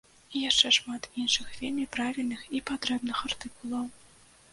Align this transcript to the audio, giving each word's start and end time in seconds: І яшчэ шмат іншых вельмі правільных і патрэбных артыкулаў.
І 0.37 0.39
яшчэ 0.43 0.69
шмат 0.77 1.03
іншых 1.23 1.51
вельмі 1.59 1.85
правільных 1.97 2.41
і 2.61 2.63
патрэбных 2.71 3.21
артыкулаў. 3.29 3.85